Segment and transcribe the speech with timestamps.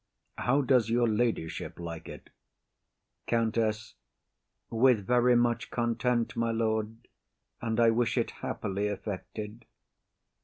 [0.39, 2.31] How does your ladyship like it?
[3.27, 3.93] COUNTESS.
[4.71, 7.07] With very much content, my lord,
[7.61, 9.63] and I wish it happily effected.